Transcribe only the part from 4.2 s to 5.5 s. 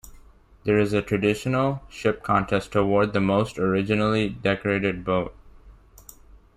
decorated boat.